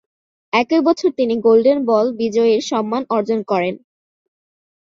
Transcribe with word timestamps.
একই 0.53 0.81
বছর 0.87 1.09
তিনি 1.19 1.33
গোল্ডেন 1.45 1.79
বল 1.85 2.05
বিজয়ীর 2.19 2.61
সম্মান 2.69 3.03
অর্জন 3.09 3.39
করেন। 3.47 3.75